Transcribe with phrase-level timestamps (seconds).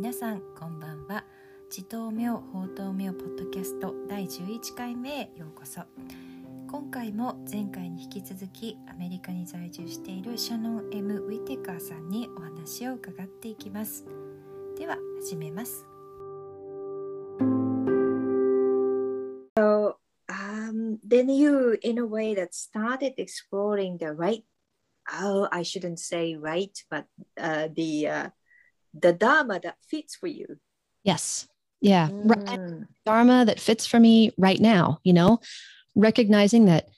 [0.00, 1.26] 皆さんこんばんは
[1.68, 5.82] 地頭明法頭明ポッドキャスト第11回目へようこそ
[6.70, 11.16] 今回も前回に引き続きアメリカに在住しているシャノン M.
[11.16, 14.06] ウィテカーさんにお話を伺っていきます
[14.78, 15.84] では始めます
[19.58, 19.96] So
[20.30, 24.44] um, then you, in a way, that started exploring the right.
[25.12, 27.04] Oh, I shouldn't say right, but
[27.36, 28.30] uh, the uh,
[28.94, 30.58] the dharma that fits for you.
[31.04, 31.48] Yes.
[31.80, 32.08] Yeah.
[32.08, 32.86] Mm.
[33.06, 35.40] Dharma that fits for me right now, you know,
[35.94, 36.88] recognizing that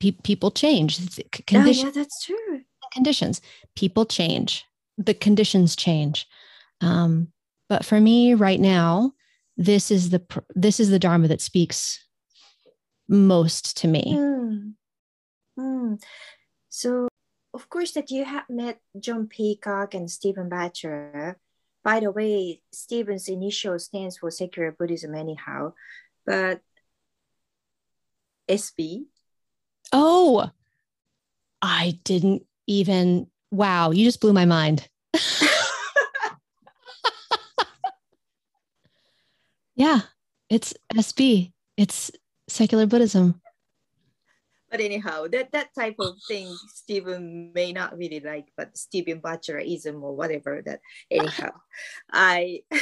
[0.00, 2.60] pe- people change, Ah, conditions, yeah, that's true.
[2.92, 3.40] conditions,
[3.74, 4.64] people change,
[4.96, 6.26] the conditions change.
[6.80, 7.32] Um,
[7.68, 9.12] but for me right now,
[9.56, 10.22] this is the,
[10.54, 12.04] this is the Dharma that speaks
[13.08, 14.14] most to me.
[14.14, 14.74] Mm.
[15.58, 16.02] Mm.
[16.68, 17.08] So,
[17.56, 21.38] of course, that you have met John Peacock and Stephen Batchelor.
[21.82, 25.72] By the way, Stephen's initial stands for secular Buddhism, anyhow,
[26.26, 26.60] but
[28.46, 29.06] SB.
[29.90, 30.50] Oh,
[31.62, 34.86] I didn't even, wow, you just blew my mind.
[39.76, 40.00] yeah,
[40.50, 41.52] it's SB.
[41.78, 42.10] It's
[42.48, 43.40] secular Buddhism.
[44.70, 50.02] But anyhow, that that type of thing Stephen may not really like, but Stephen Batchelerism
[50.02, 51.52] or whatever that anyhow.
[52.12, 52.62] I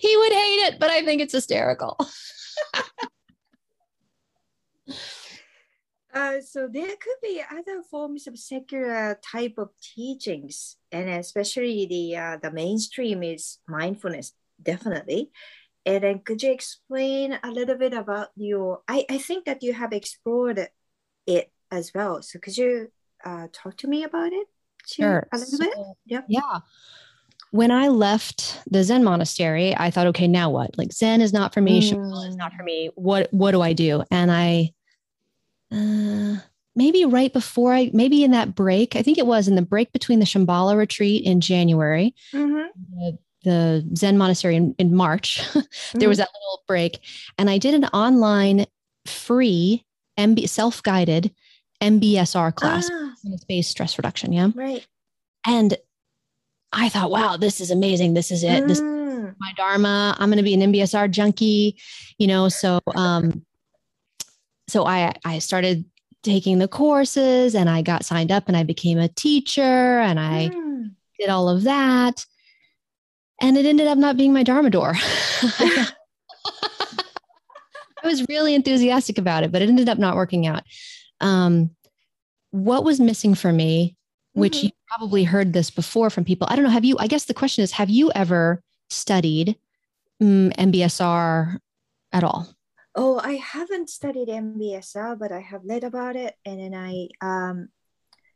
[0.00, 1.98] he would hate it, but I think it's hysterical.
[6.14, 12.16] uh, so there could be other forms of secular type of teachings, and especially the
[12.16, 15.30] uh, the mainstream is mindfulness, definitely.
[15.86, 18.80] And then could you explain a little bit about your?
[18.88, 20.68] I, I think that you have explored
[21.26, 22.22] it as well.
[22.22, 22.88] So could you
[23.24, 24.46] uh, talk to me about it?
[24.86, 25.28] too, Sure.
[25.32, 25.72] A little bit.
[25.74, 26.24] So, Yep.
[26.28, 26.58] Yeah.
[27.50, 30.76] When I left the Zen monastery, I thought, okay, now what?
[30.76, 32.90] Like Zen is not for me, Shambhala is not for me.
[32.96, 34.02] What what do I do?
[34.10, 34.72] And I
[35.70, 36.36] uh
[36.76, 39.92] maybe right before I maybe in that break, I think it was in the break
[39.92, 42.66] between the Shambhala retreat in January, Mhm.
[42.90, 45.40] the, the Zen monastery in, in March,
[45.94, 47.00] there was that little break.
[47.38, 48.66] And I did an online
[49.06, 49.84] free
[50.18, 51.34] MB self-guided
[51.82, 53.14] MBSR class, Ah,
[53.48, 54.32] based stress reduction.
[54.32, 54.48] Yeah.
[54.54, 54.86] right.
[55.46, 55.76] And
[56.72, 58.14] I thought, wow, this is amazing.
[58.14, 58.66] This is it.
[58.66, 59.34] This is Mm.
[59.38, 60.16] my dharma.
[60.18, 61.76] I'm going to be an MBSR junkie,
[62.18, 62.48] you know.
[62.48, 63.44] So, um,
[64.68, 65.84] so I I started
[66.22, 70.50] taking the courses, and I got signed up, and I became a teacher, and I
[70.54, 70.94] Mm.
[71.18, 72.24] did all of that,
[73.44, 74.94] and it ended up not being my dharma door.
[78.02, 80.62] I was really enthusiastic about it, but it ended up not working out.
[81.20, 81.70] Um,
[82.50, 83.96] what was missing for me
[84.36, 84.62] which Mhm.
[84.64, 86.48] you probably heard this before from people.
[86.50, 86.70] I don't know.
[86.70, 86.96] Have you?
[86.98, 88.60] I guess the question is, have you ever
[88.90, 89.56] studied
[90.20, 91.60] mm, MBSR
[92.12, 92.48] at all?
[92.96, 97.68] Oh, I haven't studied MBSR, but I have read about it, and then I, um,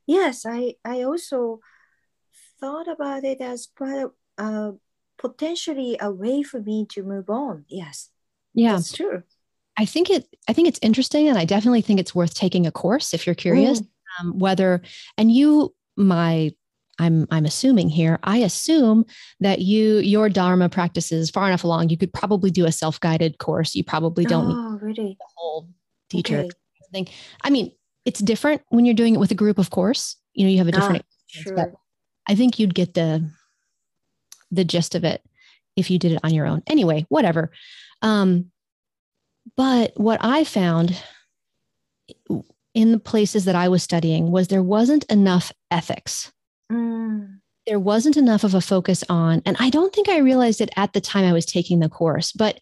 [0.07, 1.59] yes, I, I also
[2.61, 4.73] thought about it as part of, uh,
[5.19, 7.65] potentially a way for me to move on.
[7.69, 8.11] Yes,
[8.55, 9.23] Yeah, that's true.
[9.77, 10.27] I think it.
[10.49, 13.35] I think it's interesting, and I definitely think it's worth taking a course if you're
[13.35, 13.81] curious.
[14.21, 14.83] Um, whether
[15.17, 16.53] and you, my,
[16.99, 18.19] I'm I'm assuming here.
[18.25, 19.05] I assume
[19.41, 21.91] that you your dharma practices far enough along.
[21.91, 23.75] You could probably do a self guided course.
[23.77, 25.17] You probably don't need Oh, really?
[25.21, 25.69] the whole
[26.11, 26.49] teacher Okay.
[26.93, 27.09] thing.
[27.43, 27.73] I mean,
[28.05, 30.17] it's different when you're doing it with a group, of course.
[30.35, 31.79] You know, you have a different Ah, experience, but sure.
[32.29, 33.31] I think you'd get the
[34.51, 35.23] the gist of it
[35.77, 36.63] if you did it on your own.
[36.67, 37.51] Anyway, whatever.
[38.03, 38.51] Um,
[39.57, 41.01] but what I found
[42.75, 46.33] in the places that I was studying was there wasn't enough ethics.
[46.71, 47.39] Mm.
[47.67, 50.93] There wasn't enough of a focus on, and I don't think I realized it at
[50.93, 52.61] the time I was taking the course, but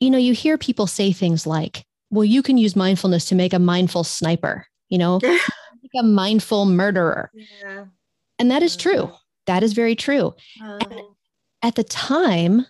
[0.00, 3.52] you know, you hear people say things like, well, you can use mindfulness to make
[3.52, 7.30] a mindful sniper, you know, make a mindful murderer.
[7.34, 7.86] Yeah.
[8.38, 9.10] And that is true.
[9.47, 10.33] That is very true.
[10.61, 10.79] Uh,
[11.63, 12.65] At the time,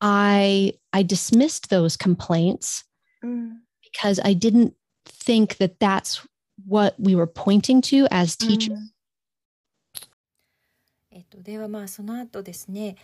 [0.00, 2.84] I I dismissed those complaints
[3.22, 4.74] mm, because I didn't
[5.04, 6.26] think that that's
[6.66, 8.78] what we were pointing to as teachers.
[8.78, 8.90] うん
[11.12, 12.96] えっと、ではまあその後ですね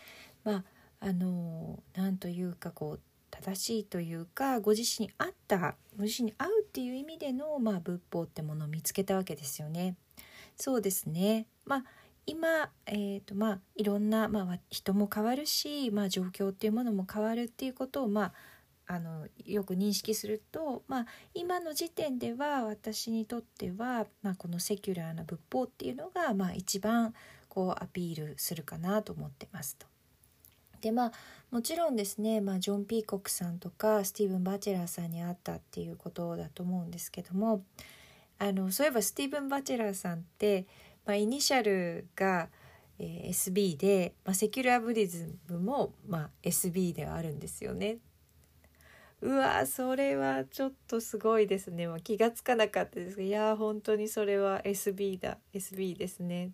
[0.45, 0.65] まあ
[1.01, 3.01] あのなんというかこう
[3.31, 9.97] 正しいというかご自身に合ったご自身に合うっていう意味での、まあ、仏法ってものを見つけたわけですよね。
[10.57, 11.85] そうですね、まあ
[12.26, 18.34] 今、えーとまあ、いろんな、まあ、人も変わるし、まあ、状況っていうものも変わるっていうことを、まあ、
[18.88, 27.14] あのよく認識すると、まあ、今の時点では私にとっては、まあ、このセキュラーな仏法っていうのが、まあ、一番
[27.50, 29.88] こうアピールするかなと思ってますと。
[30.82, 31.12] でまあ
[31.52, 37.64] もちろんですね、まあ、ジョン・ピーコックさんとかスティーブン・バチェラーさんに会ったっていうことだと思うんですけども
[38.40, 40.66] あのそういえばスティーブン・バチェラーさんって、
[41.06, 42.50] まあ、イニシャルが、
[43.00, 47.98] えー、SB で、まあ、セキュラーブリズムも、まあ、SB ではあるんですよね。
[49.22, 55.38] うわそれはちょっとすごいですね、まあ、気が付かなかったですがいや本当にそれは SB だ。
[55.54, 56.52] SB ですね。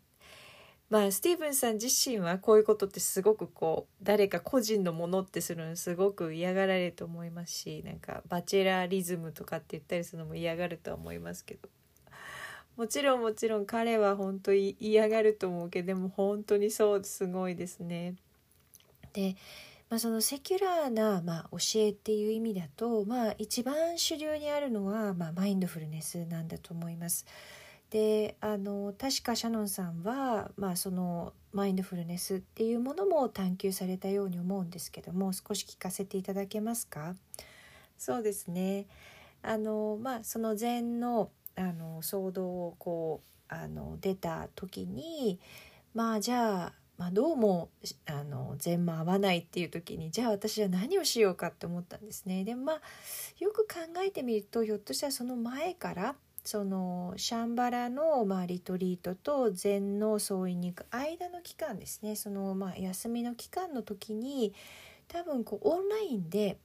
[0.89, 11.67] まあスティーブンさん自身はこういうことってすごくこう誰か個人のものってするのすごく嫌がられると思いますしなんかバチェラーリズムとかって言ったりするのも嫌がるとは思いますけど。
[12.77, 18.15] もちろんもちろん彼は本当に嫌がると思うけどでも本当にそうすごいですね。
[19.13, 19.35] で、
[19.89, 27.25] まあ、そのセキュラーな、まあ、教えっていう意味だと、まあ、一番主流にあるのは、まあ、マインドフルネスなんだと思います。
[27.89, 37.15] であの確かシャノンさんは、まあ、そのマインドフルネスっていうものも探求されたように思うんですけども少し聞かせていただけますか？
[37.97, 38.87] そうですね
[39.41, 45.39] あのまあその禅のあの騒動をこうあの出た時に
[45.93, 47.69] まあじゃあまあ、どうも
[48.07, 52.43] あの禅も合わないっていう時にじゃあ私は何をしようかって思ったんですね。
[52.43, 52.81] でまあ
[53.37, 64.53] よく考えてみるとひょっとしたらその前からそのシャンバラの、まあ、リトリートと禅の総院に行く間の期間ですねその、まあ、休みの期間の時に
[65.09, 66.57] 多分こうオンラインで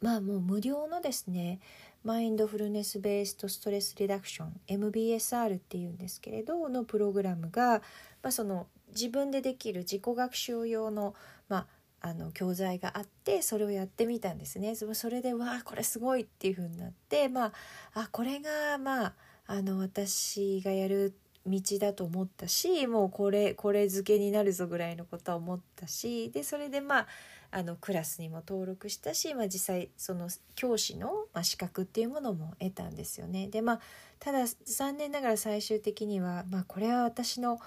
[0.00, 1.58] まあもう無料のですね
[2.04, 7.82] マインドフルネスベースとストレスリダクション MBSR っていうんですけれどのプログラムが、
[8.22, 11.14] まあ、その自分でできる自己学習用の、
[11.48, 11.66] ま
[12.00, 14.74] あ、あの教材があってそれをやってみたんですね。
[14.74, 17.52] それでわあこれすごいっていう風になってまあ
[17.94, 19.14] あこれがまあ
[19.46, 21.14] あの私がやる
[21.46, 27.06] 道だと思ったしもうこれこれ付けになるぞぐらいのことは思ったしでそれでまあ
[27.54, 33.46] あのクラスにも登録したし、まあ、実際その教師の、まあ、資格っていうものも得たんですよね。
[33.48, 33.80] でまあ
[34.18, 37.60] ただ残念ながら最終的には、まあ、これは私の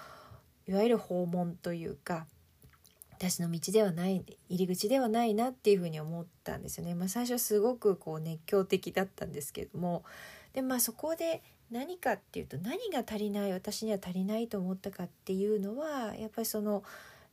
[0.66, 2.26] いわゆる訪問というか
[3.12, 6.94] 私の道ではない入り口ではないなっていうふうに思ったんですよね。
[6.96, 10.02] まあ、最初すごくこう熱狂的だったんですけれども
[10.52, 16.82] でまあそこで何かっていうと何が足りない私には足りないと思ったかっていうのはやっぱりその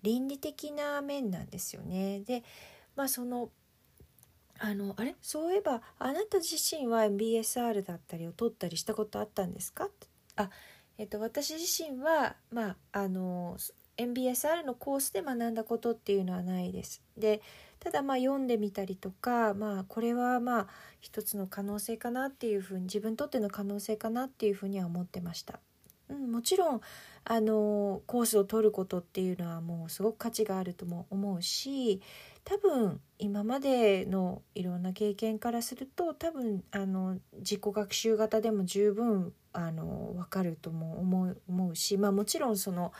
[0.03, 2.19] 倫理的な面なんですよね。
[2.19, 2.43] で
[2.95, 3.49] まあその
[4.59, 5.15] あのあれ？
[5.21, 9.89] そういえばあなた自身は MBSR だったりを取ったりしたことあったんですか？
[10.35, 10.49] あ
[10.97, 13.57] えっと、私自身は、まあ、あの
[13.97, 17.01] MBSR のコースで学んだことっていうのはないです。
[17.17, 17.41] で
[17.79, 20.67] ただまあ読んでみたりとか、まあ、これはまあ
[21.01, 25.59] 一つの可能性かなっていうふうに自分にとっての可能性かなっていうふうには思ってました。
[26.09, 26.81] うん、もちろん
[27.25, 32.01] あのコースを取ることっていうのはもうすごく価値があるとも思うし
[32.43, 42.91] 多分今までのいろんな経験からすると多分あの自己学習型でも十分あの分かるとも思う思うし、まあ、もちろんその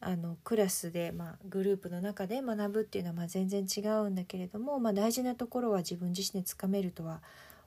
[0.00, 7.22] あのクラスで、まあ、グループの中で学ぶっていうのはまあ全然違うんだけれども、まあ、大事なところは自分自身でつかめるとは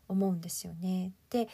[0.07, 1.11] 思うんですよね。
[1.31, 1.49] で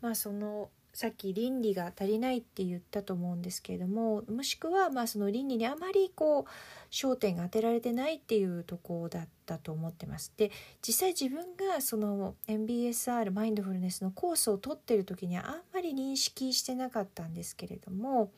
[0.00, 6.44] まあそのさっき倫理が足りないって言ったと思うんですけれどももしくはまあその倫理にあまりこう
[6.90, 10.32] 焦点が当てられてないっていうとこだったと思ってます。
[10.36, 10.50] で
[10.86, 18.30] 実際自分がその MBSR マインドフルネスのコースを取ってる時にはあんまり認識してなかったんですけれども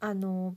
[0.00, 0.54] あの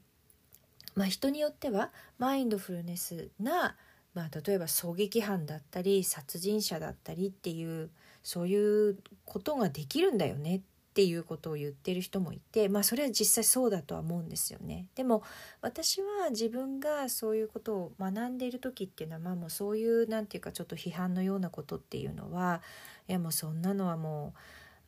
[0.95, 3.75] まあ、人によってはマインドフルネスな、
[4.13, 7.89] まあ、例えば狙撃犯だったり殺人者だったりっていう
[8.23, 14.87] そういうことができるんだよねってっていうことを言ってる人もいてまあそれは実際そうだとは思うんですよね。
[14.93, 15.23] でも
[15.61, 22.61] 私は自分がそういうことを学んでいる時っていうのはまあもうそういうなんていうかちょっと批判のようなことっていうのは
[23.07, 24.39] いやもうそんなのはもう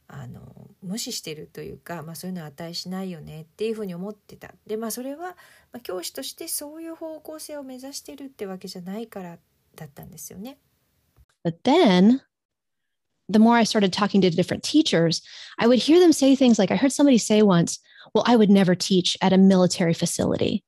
[0.10, 0.42] あの
[0.82, 5.38] 無視してるというか、まあ、そういうのは値しないよねっていうふうに思ってたでまあそれは、
[5.72, 9.38] ま、教師としてそういう方向性を目指してるってわけじゃないから
[9.76, 10.58] だったんですよね。
[11.46, 12.20] But then
[13.30, 15.22] the more I started talking to different teachers,
[15.60, 17.80] I would hear them say things like, I heard somebody say once,
[18.14, 20.64] well, I would never teach at a military facility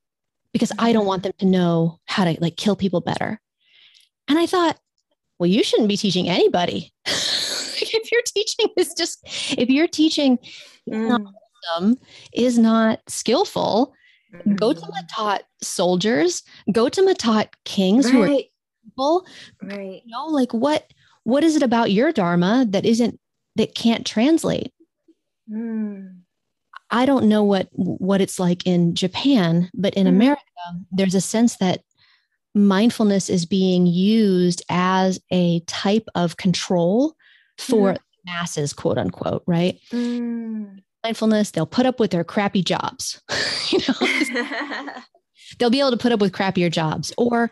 [0.54, 3.40] because I don't want them to know how to like kill people better.
[4.28, 4.80] And I thought,
[5.38, 6.94] well, you shouldn't be teaching anybody.
[7.06, 9.20] if your teaching is just
[9.58, 10.38] if your teaching
[10.90, 11.08] mm.
[11.10, 11.98] not awesome,
[12.34, 13.94] is not skillful,
[14.34, 14.56] mm.
[14.56, 18.14] go to Matat soldiers, go to Matat kings right.
[18.14, 18.42] who are
[18.86, 19.28] people.
[19.62, 20.02] Right.
[20.06, 20.92] You know, like what
[21.26, 23.20] what is it about your Dharma that isn't
[23.58, 24.72] that can't translate?
[25.52, 26.20] Mm.
[26.92, 30.10] I don't know what what it's like in Japan, but in Mhm.
[30.12, 30.42] America,
[30.92, 31.82] there's a sense that
[32.54, 37.16] mindfulness is being used as a type of control
[37.58, 39.80] for masses, quote unquote, right?
[39.92, 40.80] Mm.
[41.04, 43.22] Mindfulness, they'll put up with their crappy jobs.
[43.72, 44.94] you know,
[45.60, 47.14] they'll be able to put up with crappier jobs.
[47.18, 47.52] Or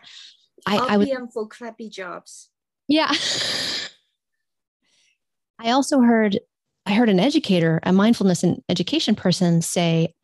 [0.66, 2.48] I, I would for crappy jobs.
[2.88, 3.12] Yeah.
[5.58, 6.38] I also heard
[6.86, 10.14] I heard an educator, a mindfulness and education person say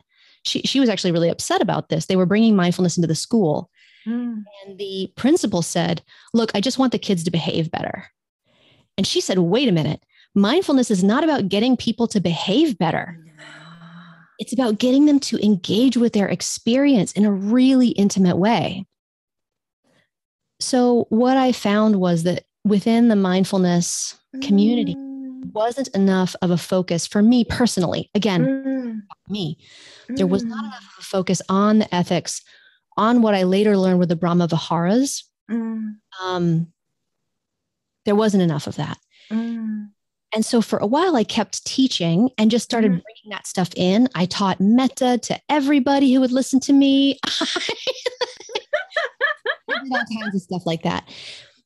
[0.43, 2.05] she she was actually really upset about this.
[2.05, 3.69] They were bringing mindfulness into the school
[4.07, 4.43] Mm.
[4.65, 6.01] and the principal said,
[6.33, 8.05] "Look, I just want the kids to behave better."
[8.97, 10.03] And she said, "Wait a minute.
[10.33, 13.23] Mindfulness is not about getting people to behave better.
[14.39, 18.87] It's about getting them to engage with their experience in a really intimate way."
[20.59, 25.51] So what I found was that within the mindfulness community Mm.
[25.53, 28.09] wasn't enough of a focus for me personally.
[28.13, 29.01] Again, Mm.
[29.29, 29.57] me,
[30.09, 30.67] there was not Mm.
[30.67, 32.41] enough of a focus on the ethics,
[32.97, 35.23] on what I later learned were the Brahma Viharas.
[35.49, 35.95] Mm.
[36.21, 36.71] Um,
[38.05, 38.97] there wasn't enough of that.
[39.31, 39.89] Mm.
[40.33, 43.03] And so for a while, I kept teaching and just started Mhm.
[43.03, 44.07] bringing that stuff in.
[44.15, 47.19] I taught metta to everybody who would listen to me.
[47.25, 47.47] I
[49.83, 51.07] did all kinds of stuff like that.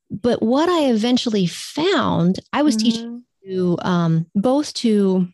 [0.10, 3.48] But what I eventually found, I was teaching Mhm.
[3.52, 5.28] to um, both to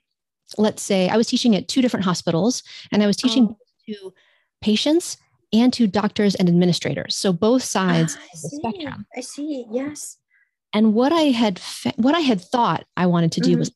[0.58, 2.62] let's say i was teaching at two different hospitals
[2.92, 3.56] and i was teaching Oh.
[3.88, 4.13] to
[4.62, 5.16] patients
[5.54, 8.56] and to doctors and administrators so both sides Ah, I of the see.
[8.58, 9.66] spectrum I see.
[9.72, 10.18] Yes.
[10.74, 13.60] and what i had fa- what i had thought i wanted to do Mhm.
[13.60, 13.72] was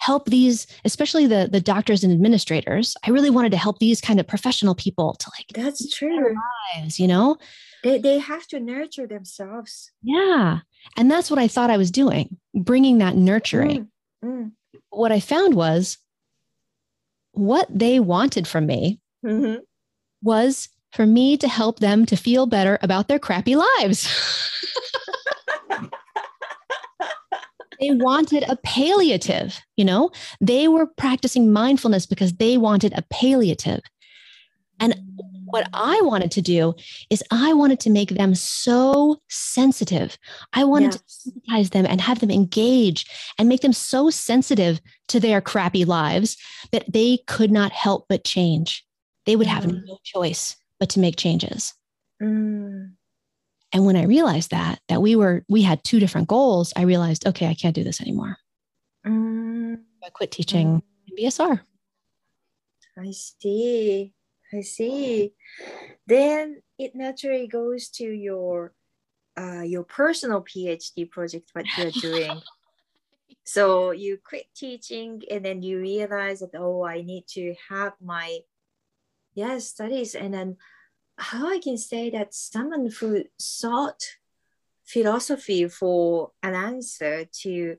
[0.00, 4.20] help these especially the the doctors and administrators i really wanted to help these kind
[4.20, 6.34] of professional people to like That's true.
[6.76, 7.38] lives you know
[7.84, 9.90] They, they have to nurture themselves.
[10.02, 10.60] yeah
[10.96, 13.88] and that's what i thought i was doing bringing that nurturing
[14.24, 14.28] Mm.
[14.28, 14.52] Mm.
[14.90, 15.98] what i found was
[17.32, 19.60] what they wanted from me Mhm.
[20.22, 24.08] was for me to help them to feel better about their crappy lives.
[27.80, 30.10] they wanted a palliative, you know?
[30.40, 33.80] They were practicing mindfulness because they wanted a palliative.
[34.80, 34.94] And
[35.50, 36.74] What I wanted to do
[37.10, 40.18] is I wanted to make them so sensitive.
[40.52, 41.28] I wanted to Yes.
[41.28, 43.06] sensitize them and have them engage
[43.38, 46.36] and make them so sensitive to their crappy lives
[46.72, 48.84] that they could not help but change.
[49.26, 49.84] They would have Mm.
[49.86, 51.74] no choice but to make changes.
[52.22, 52.94] Mm.
[53.72, 57.26] And when I realized that, that we were, we had two different goals, I realized,
[57.26, 58.36] okay, I can't do this anymore.
[59.06, 59.82] Mm.
[60.04, 60.82] I quit teaching
[61.18, 61.60] BSR.
[62.98, 64.12] I see.
[64.52, 65.34] I see.
[66.06, 68.72] Then it naturally goes to your
[69.36, 72.40] uh, your personal PhD project, what you're doing.
[73.44, 78.38] so you quit teaching and then you realize that oh, I need to have my
[79.34, 80.56] yes studies and then
[81.18, 84.02] how I can say that someone who sought
[84.84, 87.76] philosophy for an answer to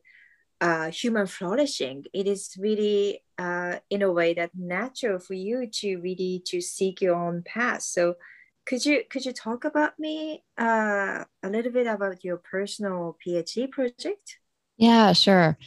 [0.62, 5.98] uh, human flourishing, it is really uh, in a way that natural for you to
[5.98, 7.82] really to seek your own path.
[7.82, 8.16] So
[8.66, 13.72] could you could you talk about me uh, a little bit about your personal PhD
[13.72, 14.38] project?
[14.78, 15.58] Yeah, sure.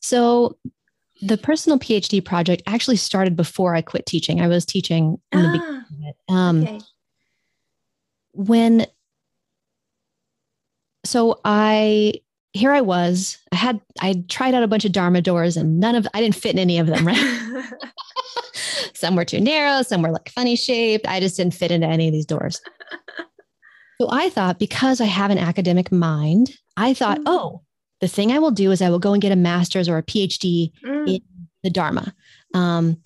[0.00, 0.58] So
[1.22, 4.40] the personal PhD project actually started before I quit teaching.
[4.40, 6.14] I was teaching in the beginning.
[6.28, 6.48] Ah.
[6.48, 6.80] Um, okay.
[8.32, 8.86] when
[11.04, 12.12] so i
[12.52, 15.94] here i was i had i tried out a bunch of dharma doors and none
[15.94, 17.64] of i didn't fit in any of them right
[18.94, 22.08] some were too narrow some were like funny shaped i just didn't fit into any
[22.08, 22.60] of these doors
[24.00, 27.24] so i thought because i have an academic mind i thought Mm.
[27.26, 27.62] oh
[28.00, 30.02] the thing i will do is i will go and get a master's or a
[30.02, 31.20] phd Mm, in
[31.62, 32.14] the Dharma.
[32.54, 32.96] Um,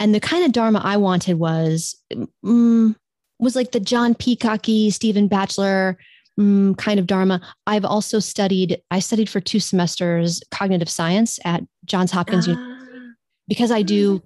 [0.00, 1.96] and the kind of Dharma I wanted was
[2.44, 2.96] mm,
[3.38, 5.96] was like the John Peacocky, Stephen Batchelor
[6.40, 7.40] mm, kind of Dharma.
[7.66, 8.80] I've also studied.
[8.90, 13.14] I studied for two semesters cognitive science at Johns Hopkins University ah,
[13.48, 14.22] because I do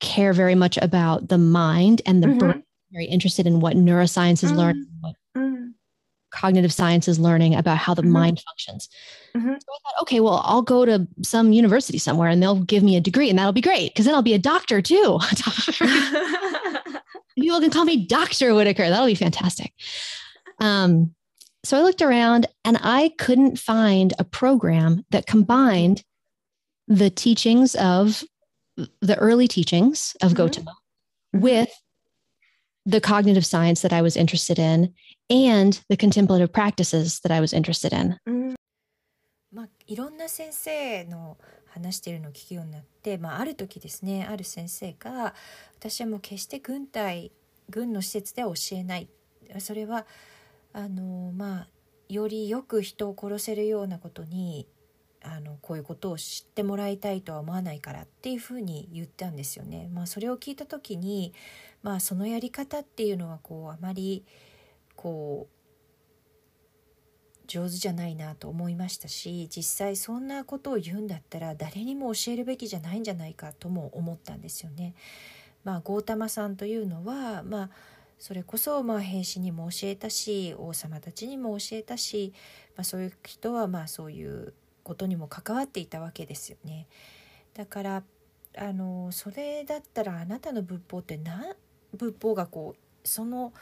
[0.00, 2.38] care very much about the mind and the Mhm.
[2.38, 2.62] brain.
[2.92, 4.56] Very interested in what neuroscience is Mm.
[4.56, 5.72] learning, what mm,
[6.30, 8.08] cognitive science is learning about how the Mhm.
[8.10, 8.88] mind functions.
[9.34, 9.42] Mhm.
[9.60, 12.96] So I thought, okay, well, I'll go to some university somewhere and they'll give me
[12.96, 15.18] a degree and that'll be great because then I'll be a doctor too.
[17.38, 18.54] People can call me Dr.
[18.54, 18.88] Whitaker.
[18.88, 19.72] That'll be fantastic.
[20.59, 21.15] Um,
[21.63, 26.03] so I looked around and I couldn't find a program that combined
[26.87, 28.23] the teachings of
[29.01, 30.35] the early teachings of Mhm.
[30.35, 30.77] Gautama
[31.33, 31.41] Mhm.
[31.41, 31.69] with
[32.85, 34.93] the cognitive science that I was interested in
[35.29, 38.17] and the contemplative practices that I was interested in.
[38.27, 38.55] mm,
[39.53, 45.33] まあ、いろんな先生の 話しているのを聞くようになって、まあ、ある時ですねある先生が
[45.77, 47.31] 私はもう決して軍隊
[47.69, 49.07] 軍の施設では教えない
[49.59, 50.05] それは
[50.76, 51.68] あのまあ
[52.10, 54.68] よりよく人を殺せるようなことに
[55.22, 59.88] あのこういうことを知ってもらいたいとは思わないからっていうふうに言ったんですよね。
[59.90, 61.32] まあ、それを聞いた時に、
[61.82, 64.26] まあ、そのやり方っていうのはこうあまり
[64.96, 74.94] こう上手じゃないなと思いましたし実際そんなことを言うんだったら誰にも教えるべきじゃないんじゃないかとも思ったんですよね。
[75.64, 77.70] まあ、ゴータマさんというのは、まあ、
[78.18, 82.32] それこそまあ兵士にも教えたし王様たちにも教えたし、
[82.76, 86.86] まあ、そういう人はまあそういうことにも関わっていたわけですよね。
[87.54, 88.02] だから
[88.58, 91.54] あのそれだったらあなたの仏法って何
[91.94, 93.52] 仏法がこうその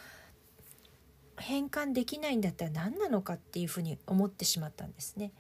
[1.37, 5.33] 変換できないんだったら何なのかっていうふうに思ってしまったんですね。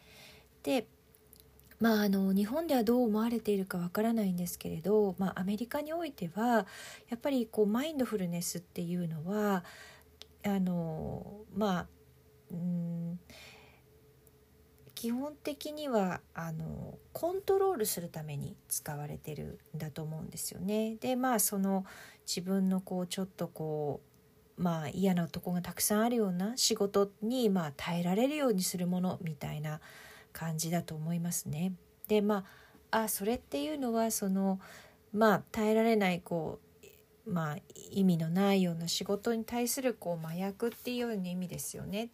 [0.63, 0.87] で
[1.81, 6.67] まあ、あの日本ではどう思われているかわからないんですけれど、まあ、アメリカにおいては
[7.09, 9.65] やっぱりこうマインドフルネスっていうのは
[10.47, 11.87] あのまあ
[12.53, 13.19] うん
[14.95, 20.97] 基本的にはあのコントロールするために使われてるんだと思うんですよね。
[20.97, 21.85] でまあその
[22.27, 24.01] 自分のこうちょっとこ
[24.57, 29.81] うまあ嫌なとこがたくさんあるような仕事にまあ耐えられるようにするものみたいな
[30.35, 31.73] 感じだと思いますね。
[32.09, 32.45] でま
[32.91, 34.61] ああそれっていうのはその
[35.15, 36.61] まあ耐えられないこ
[37.27, 37.57] うまあ
[37.91, 42.11] 意味のないような仕事に対するこう麻薬っていうような意味ですよね。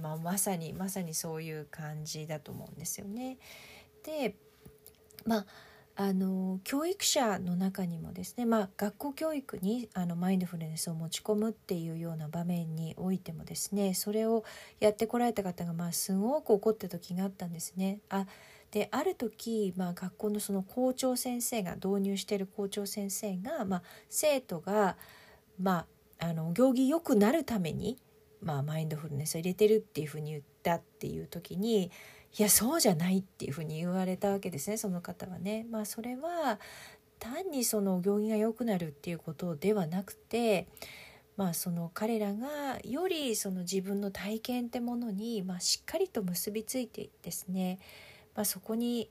[0.00, 3.38] まあ、まさにまさにそういう感じだと思うんですよね。
[4.04, 4.36] で
[5.24, 5.46] まあ
[5.96, 14.42] あの教育者の中にもですね、まあ、学校教育にあのマインドフルネスを持ち込むっていうような場面においてもですねそれを
[14.80, 18.00] やってこられた方が、まあ、すごく怒った時があったんですね。
[18.08, 18.26] あ
[18.72, 24.96] である時、まあ、学校のその校長先生が導入している校長先生が、まあ、生徒が、
[25.60, 25.86] ま
[26.18, 27.98] あ、あの行儀良くなるために、
[28.42, 31.92] まあ、マインドフルネスを入れてるっていうふうに言ったっていう時に
[32.36, 35.66] いやそうじゃないっていうふうに言われたわけですねその方はね。
[35.70, 36.58] まあ、それは
[37.20, 40.66] 単にその行儀が良くなるっていうことではなくて、
[41.36, 47.78] まあ、その彼らがよりその自分の体験ってものに、まあ、しっかりと結びついてですね、
[48.34, 49.10] まあ、そこに、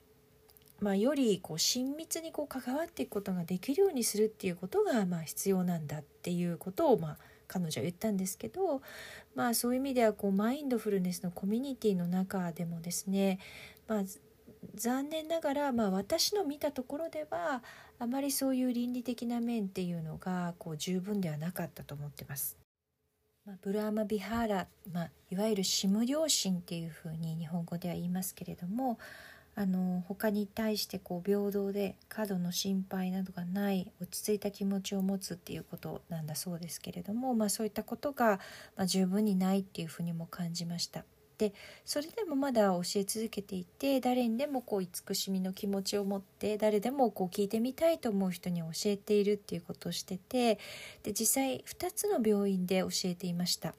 [0.82, 7.18] まあ、よりこう親密にこう関わっていくことができるようにするっていうことがまあ必要なんだっていうことをまあ
[7.54, 8.82] 彼女は言ったんですけど、
[9.36, 13.40] まあ、そういう意味ではこうマインドフルネスのコミュニティの中でもですね、
[13.88, 14.04] まあ、
[14.76, 17.62] 残念ながら、まあ、私の見たところでは
[18.00, 22.58] あまりそういう倫理的な面っていうのがこう十分ではなかったと思ってます。
[23.46, 28.98] まあ、ブラーマ・ビハーラ、まあ、いわゆるシム良心っていうふうに日本語では言いますけれども
[29.56, 38.40] あの他に対してこう平等で過度の心配などがない落ち着いた気持ちを持つっていうことなんだそうですけれども、まあ、そういったことが、
[38.76, 41.06] まあ、十分にないっていうふうにも感じました。
[41.38, 50.60] でそれでもまだ教え続けていて誰にでもこう慈しみの気持ちを持って誰でもこう聞いてみたいと思う人に教えているっていうことをしてて
[51.02, 53.74] で実際2つの病院で教えていました。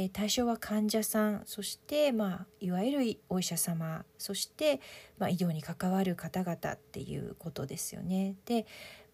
[0.00, 4.80] え、対象は患者さんそして、まあ、いわゆるお医者様そして、
[5.18, 8.36] まあ、医療に関わる方々っていうことですよね。
[8.46, 8.64] で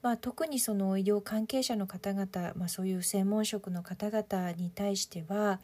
[0.03, 5.61] まあ、特にその医療関係者の方々、まあ、そういう専門職の方々に対しては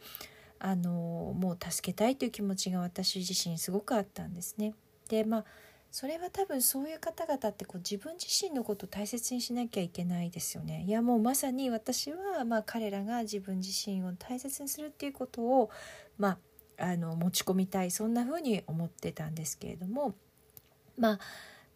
[0.57, 4.73] あのもう助けたいという気持ちが私自身すごくあったんですね。
[5.09, 5.45] でまあ
[5.91, 10.85] それは多分そういう方々ってこう自分自身のことを大切にしなきゃいけないですよね。
[10.87, 15.69] いやもうまさに私はまあ彼らが自分自身を大切にするっていうことを
[16.17, 16.37] ま
[16.77, 20.15] ああの持ち込みたいそんな風に思ってたんですけれども
[20.97, 21.19] まあ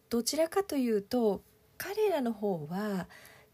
[0.10, 1.42] どちらかというと
[1.78, 3.08] 彼らの方は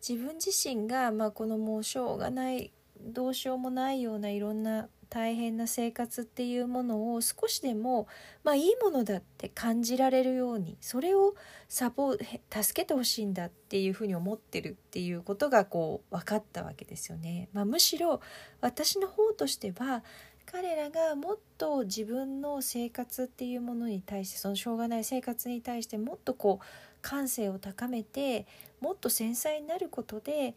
[0.07, 8.07] 自分自身がまあこのもうしょうがないどうしようもないようないろんな大変な生活っていうものを少しでも、
[8.45, 11.35] まあ、いいものだって感じられるようにそれを
[11.67, 17.49] サポ助けてほしいんだっていうふうに思ってるっていうことがこう分かったわけですよね。
[17.51, 18.21] まあ、むしろ
[18.61, 20.01] 私の方としては
[20.45, 26.65] 彼らがもっと自分の生活っていうものに対してそのしょうがない生活に対してもっとこう
[27.01, 28.47] 感性を高めて
[28.79, 30.55] もっと繊細になることで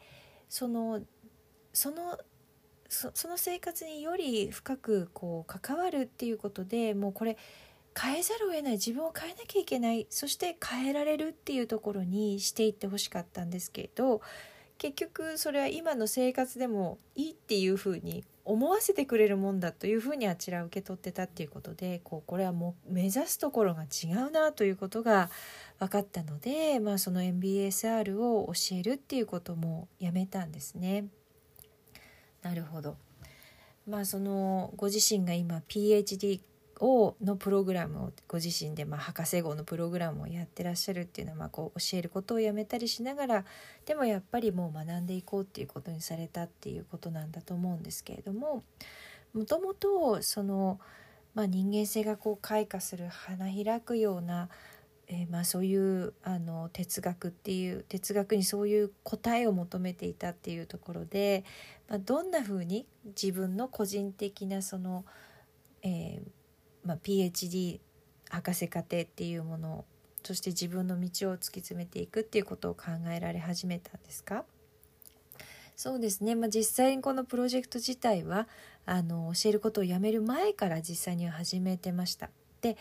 [0.49, 1.01] その
[1.73, 2.19] その
[3.15, 7.37] その生活により深くこう関わるっていうことでもうこれ
[8.01, 14.21] 変えざるを得ない自分を変えなきゃいけないそして変えられるっていうところにしていってほしかったんですけれど
[14.79, 25.31] 結局それは今の生活でもいいっていうふうに思わせてくれるもんだというふうにあちら受け取ってたっていうことでこうこれはもう目指すところが違うなということが
[25.79, 31.07] 分かったので、まあ、その MBSR を教えるっていうこともやめたんですね。
[32.45, 32.97] なるほど。
[33.89, 36.41] まあそのご自身が今 PhD
[36.81, 43.45] をのプログラムをご自身でまあ博士号のプログラムをやってらっしゃるっていうのはまあこう教えることをやめたりしながら
[43.87, 48.65] でもやっぱりもう学んでいこうっていうことにされたっていうことなんだと思うんですけれども
[49.35, 50.81] もともとその、
[51.35, 54.49] まあ、人間性がこう開花する花開くような、
[55.09, 61.45] え、まあそういうあの哲学っていう哲学にそういう答えを求めていたっていうところで、
[61.88, 65.05] まあ、どんなふうに自分の個人的なその、
[65.83, 66.23] えー
[66.85, 67.81] まあ、PhD
[68.31, 69.85] 博士課程っていうものを
[70.23, 74.44] そして自分の道を突き詰めていくっていうことを考えられ始めたんですか？
[75.77, 78.49] そうですね、まあ、実際にこのプロジェクト自体は
[78.87, 82.31] あの教えることをやめる前から実際には始めてました。
[82.61, 82.77] で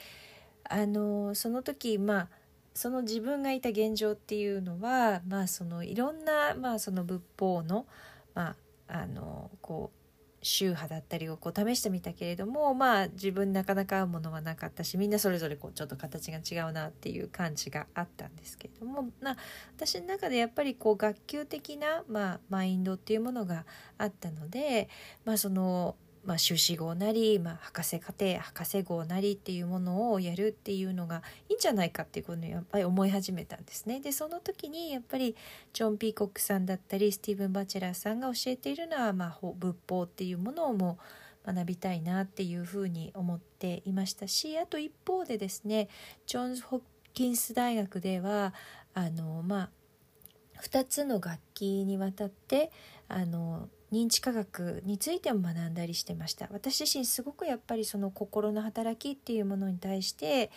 [0.64, 2.30] あのその時まあ
[2.74, 7.86] その自分がいた現状っていうのは、まあ、そのいろんな、まあ、その仏法の,、
[8.34, 8.56] まあ、
[8.94, 19.36] あのこう宗派だったりをこう試してみたけれどもまあ自分なかなか合うものはなかったしみんなそれぞれこうちょっと形が違うなっていう感じがあったんですけれどもな
[19.76, 23.66] 私の中でやっぱりこう学級的な、まあ、マインドっていうものが
[23.98, 24.90] あったので、
[25.26, 34.00] まあ、そのまあ、修士号なり、まあ、博士課程博士号なりっていうものをやるっていうのがいいんじゃないかっていうことにやっぱり思い始めたんですね。
[34.00, 35.36] でその時にやっぱり
[35.74, 40.98] ジョン・ピーコックさんだったりスティーブン・バチェラーさんが教えているのは、まあ、仏法っていうものをも
[41.46, 45.90] 学びたいなっていうふうに思っていましたしあと一方でですね
[46.26, 46.82] ジョンズ・ホッ
[47.14, 48.54] キンス大学では
[48.94, 49.70] あのまあ
[50.62, 52.72] 2つの楽器にわたって
[53.10, 60.52] あの認知科学についても学んだりしてました私自身すごくやっぱりその心の働きっていうものに対して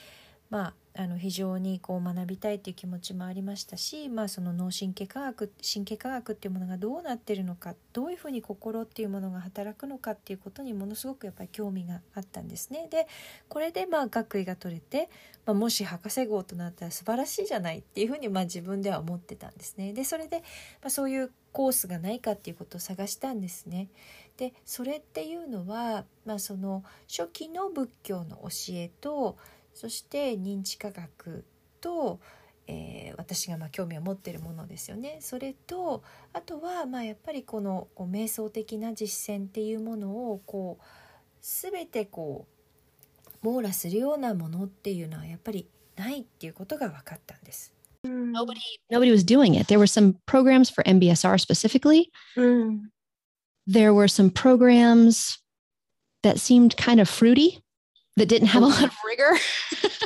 [0.49, 12.89] まああの非常にこう学びたいっていう気持ちもありましたし、まあ、その脳神経科学神経科学っていうものがどうなってるのかどういうふうに心っていうものが働くのかっていうことにものすごくやっぱり興味があったんですね。
[12.91, 13.07] で
[13.49, 15.11] これでまあ学位が取れて、
[15.45, 19.93] まあ、もし博士号となったら素晴らしいじゃないっていうふうにまあ自分では思ってたんですね。
[19.93, 20.39] でそれで、
[20.81, 23.89] まあ、そういうコースがないかっていうことを探したんですね。
[24.37, 29.39] でそれっていうのは、まあ、その初期の仏教の教えと
[29.73, 31.47] そして認知科学
[31.81, 32.21] と、
[32.67, 35.17] えー、私がま興味を持ってるものですよね。
[35.23, 36.03] それと
[36.35, 40.85] あとはまあやっぱりこのこう瞑想的な実践っていうものをこう
[41.41, 42.47] 全てこ
[43.43, 45.67] う網羅するようなものっていうのはやっぱり
[45.97, 47.76] ないっていうことが分かったんです。
[48.07, 49.69] Nobody nobody was doing it.
[49.69, 52.11] There were some programs for mbsr specifically.
[52.37, 52.83] Mm.
[53.67, 55.39] there were some programs
[56.23, 57.63] that seemed kind of fruity
[58.17, 59.39] that didn't have a lot of rigor.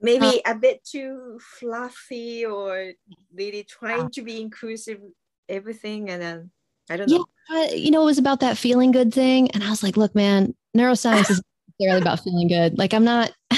[0.00, 2.92] Maybe uh, a bit too fluffy or
[3.34, 5.00] really trying to be inclusive
[5.48, 6.50] everything and then
[6.90, 7.24] i don't know.
[7.50, 10.14] yeah, you know it was about that feeling good thing and i was like look
[10.14, 11.40] man neuroscience is
[11.78, 12.76] necessarily about feeling good.
[12.78, 13.32] Like i'm not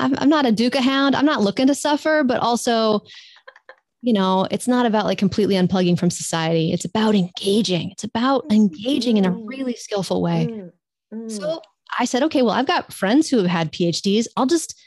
[0.00, 1.14] I'm, I'm not a Duca hound.
[1.14, 3.00] I'm not looking to suffer, but also,
[4.00, 6.72] you know, it's not about like completely unplugging from society.
[6.72, 7.90] It's about engaging.
[7.90, 9.46] It's about engaging in a mm.
[9.46, 10.48] really skillful way.
[10.50, 10.72] Mm,
[11.14, 11.30] mm.
[11.30, 11.60] So
[11.98, 14.26] I said, okay, well, I've got friends who have had PhDs.
[14.36, 14.78] I'll just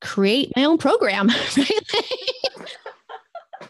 [0.00, 1.28] create my own program.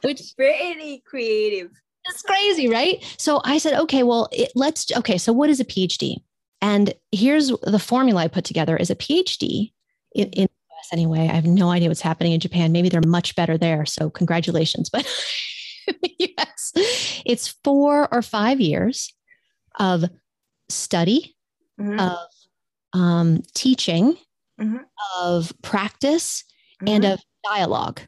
[0.03, 1.71] Which is really creative.
[2.07, 3.05] It's crazy, right?
[3.19, 5.19] So I said, okay, well, it, let's okay.
[5.19, 6.17] So what is a PhD?
[6.61, 9.73] And here's the formula I put together: is a PhD
[10.15, 10.49] in, in
[10.83, 11.29] US anyway.
[11.29, 12.73] I have no idea what's happening in Japan.
[12.73, 13.87] Maybe they're much better there.
[13.87, 14.91] So congratulations.
[15.85, 16.73] But yes,
[17.27, 19.13] it's four or five years
[19.81, 20.05] of
[20.69, 21.37] study,
[21.81, 21.99] mm-hmm.
[21.99, 22.29] of
[22.93, 24.17] um, teaching,
[24.61, 24.77] mm-hmm.
[25.21, 26.45] of practice,
[26.81, 26.95] mm-hmm.
[26.95, 27.99] and of dialog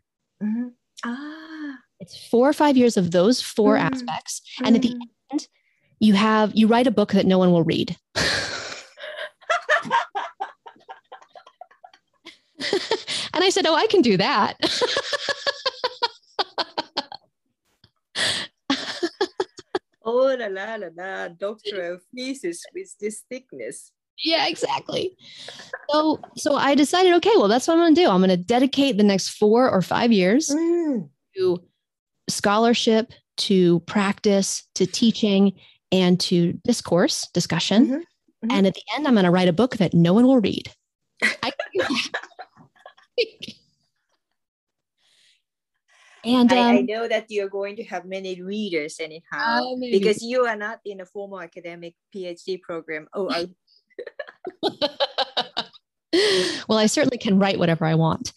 [0.42, 0.68] mm-hmm.
[1.04, 1.78] Ah.
[2.00, 3.92] It's four or five years of those 4 mm-hmm.
[3.92, 4.42] aspects.
[4.64, 5.32] And at the mm-hmm.
[5.32, 5.48] end,
[6.00, 7.96] you have you write a book that no one will read.
[13.44, 14.56] and I said, Oh, I can do that.
[20.04, 23.92] oh la la la la, doctoral thesis with this thickness.
[24.24, 25.14] Yeah, exactly.
[25.90, 28.08] So so I decided, okay, well, that's what I'm gonna do.
[28.08, 31.06] I'm gonna dedicate the next four or five years mm.
[31.36, 31.62] to
[32.30, 35.52] scholarship, to practice, to teaching,
[35.92, 37.84] and to discourse, discussion.
[37.84, 37.94] Mm-hmm.
[37.94, 38.50] Mm-hmm.
[38.50, 40.70] And at the end, I'm going to write a book that no one will read.
[46.24, 50.22] And I, I um, know that you're going to have many readers anyhow uh, because
[50.22, 53.08] you are not in a formal academic PhD program.
[53.12, 53.48] Oh, I,
[56.68, 58.32] well, I certainly can write whatever I want.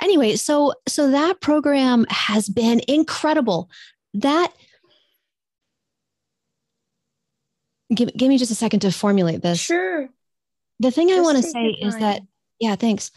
[0.00, 3.68] Anyway, so so that program has been incredible.
[4.14, 4.52] That
[7.92, 9.58] give, give me just a second to formulate this.
[9.58, 10.08] sure.
[10.78, 12.22] The thing I want to say is that
[12.60, 13.10] yeah, thanks.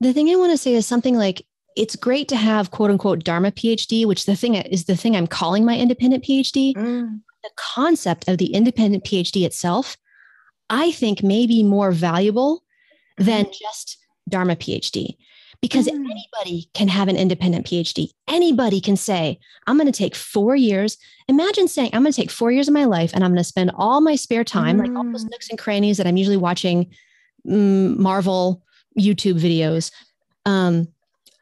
[0.00, 3.22] The thing I want to say is something like it's great to have quote unquote
[3.24, 6.74] Dharma PhD, which the thing is the thing I'm calling my independent PhD.
[6.74, 9.96] Mm, The concept of the independent PhD itself,
[10.68, 12.62] I think may be more valuable
[13.16, 15.16] than just Dharma PhD.
[15.62, 16.06] Because Mm.
[16.10, 18.08] anybody can have an independent PhD.
[18.28, 20.96] Anybody can say, I'm going to take four years.
[21.28, 23.44] Imagine saying, I'm going to take four years of my life and I'm going to
[23.44, 25.30] spend all my spare time, like all those Mm.
[25.32, 26.86] nooks and crannies that I'm usually watching
[27.46, 28.62] mm, Marvel
[28.98, 29.90] YouTube videos.
[30.46, 30.88] Um,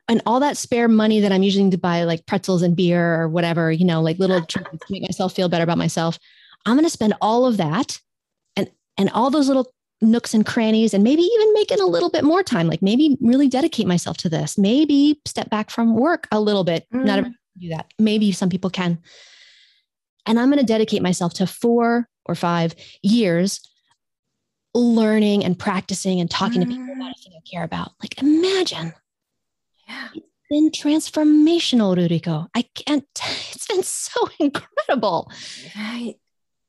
[0.09, 3.29] and all that spare money that I'm using to buy like pretzels and beer or
[3.29, 6.19] whatever, you know, like little to make myself feel better about myself.
[6.67, 8.01] I'm going to spend all of that
[8.57, 12.09] and and all those little nooks and crannies and maybe even make it a little
[12.11, 14.57] bit more time, like maybe really dedicate myself to this.
[14.57, 16.87] Maybe step back from work a little bit.
[16.93, 17.09] Not Mm.
[17.11, 17.87] everyone can do that.
[17.99, 18.99] Maybe some people can.
[20.27, 23.61] And I'm going to dedicate myself to 4 or 5 years
[24.75, 27.19] learning and practicing and talking to people about mm.
[27.19, 27.93] a thing I care about.
[28.03, 28.93] Like imagine
[29.89, 30.09] yeah.
[30.15, 32.49] It's been transformational, Ruriko.
[32.55, 33.05] I can't,
[33.53, 35.31] it's been so incredible.
[35.77, 36.15] Right.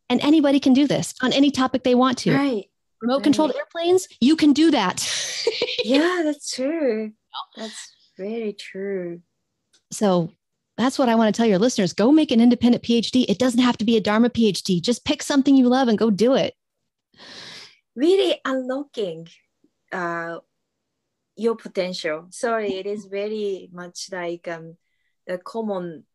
[0.09, 2.33] And anybody can do this on any topic they want to.
[2.33, 2.65] Right.
[3.01, 5.07] Remote controlled airplanes, you can do that.
[5.85, 7.13] Yeah, that's true.
[7.55, 9.21] That's very true.
[9.91, 10.29] so
[10.77, 11.93] that's what I want to tell your listeners.
[11.93, 13.25] Go make an independent PhD.
[13.29, 14.81] It doesn't have to be a Dharma PhD.
[14.81, 16.53] Just pick something you love and go do it.
[17.99, 19.27] Really unlocking
[19.91, 20.37] uh,
[21.35, 22.27] your potential.
[22.29, 24.77] Sorry, it is very much like um,
[25.27, 26.05] a common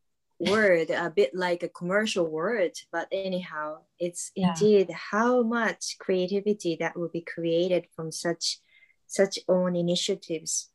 [0.41, 2.73] word, a bit like a commercial word.
[2.91, 4.55] But anyhow, it's Yeah.
[4.57, 8.61] indeed how much creativity that will be created from such
[9.07, 10.71] such own initiatives.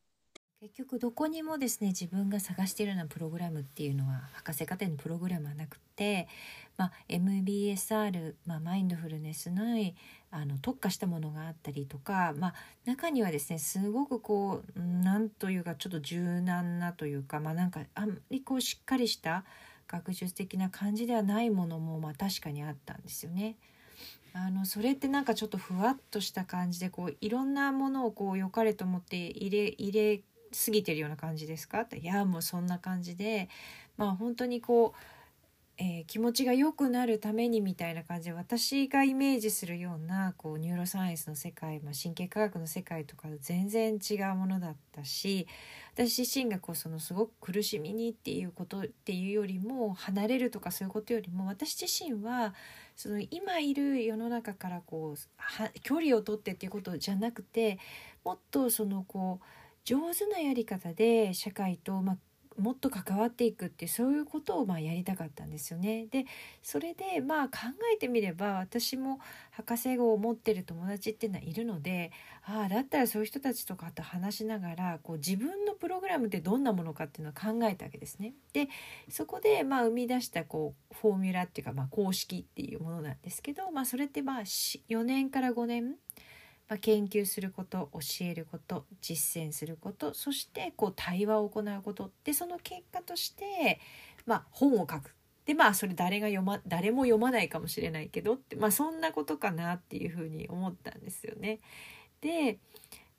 [0.62, 6.28] 結局どこにもですね自分が探しているようなプログラムっていうのは博士課程のプログラムはなくて、
[6.76, 9.63] まあ、MBSR、まあ、マインドフルネスの
[10.32, 12.54] あの特化したものがあったりとか、まあ、
[12.86, 19.44] 中にはですねすごくこうなんというかちょっと柔軟なというか、まあ、なんかあんまりこうしっかりした
[19.88, 23.56] 学術的な感じではないものもまあ確かにあったんですよね。
[24.34, 31.82] あのそれってなんかちょっとふわっとした感じでこういろんなものをこう良かれと思って入れ入れ過ぎてるような感じですか？
[31.82, 33.50] っていやもうそんな感じで
[33.98, 35.00] まあ本当にこう、
[35.82, 45.48] えー気持ちが良くなるためにみたいな感じで私がイメージするようなこうニューロサイエンスの世界、まあ、神経科学の世界とか全然違うものだったし
[45.94, 52.54] 私自身がこうそのすごく苦しみにっていうことっていうよりも離れるとかそういうことよりも私自身は
[52.96, 57.78] その今いる世の中からこうは距離を取ってっていうことじゃなくて
[58.26, 59.46] もっとそのこう
[59.86, 62.18] 上手なやり方で社会と、まあ、
[62.60, 66.08] もっと関わっていくってそういうことをまあやりたかったんですよね。
[66.12, 66.26] で
[66.62, 67.58] それでまあ考
[67.93, 69.19] えてみれば私も
[69.52, 72.12] 博士号を持ってる友達っていうのはいるので
[72.43, 78.34] ああだったらそういう人たちとかと話しながらこう自分のプログラムってどんなものかっていうのを考えたわけですね。
[78.54, 78.69] で
[79.10, 85.95] そこでまあ生み出したこうフォーミュラっていうかまあ公式っていうものなんですけど、まあ、それってまあ4年から5年
[86.69, 92.12] まあ、研究すること教えること実践することそしてこう対話を行うこと。
[92.23, 93.79] でその結果として、
[94.25, 95.15] まあ、本を書く。
[95.45, 101.60] でまあそれ誰が読ま誰も読まないかもしれないけどって、まあ、そんなことかなっていうふうに思ったんですよね。
[102.21, 102.60] で